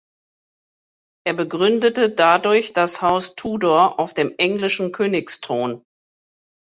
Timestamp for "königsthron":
4.91-5.83